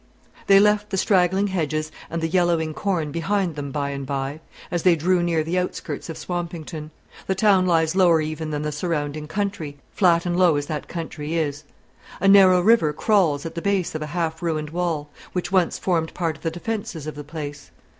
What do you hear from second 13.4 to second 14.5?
at the base of a half